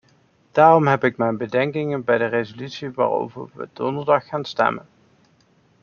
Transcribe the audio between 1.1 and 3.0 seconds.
mijn bedenkingen bij de resolutie